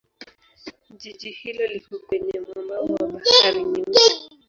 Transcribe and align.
Jiji 0.97 1.31
hilo 1.31 1.67
liko 1.67 1.95
kwenye 1.99 2.39
mwambao 2.41 2.85
wa 2.85 3.07
Bahari 3.07 3.63
Nyeusi. 3.63 4.29